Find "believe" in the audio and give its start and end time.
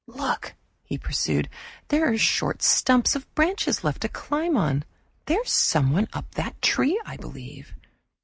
7.17-7.75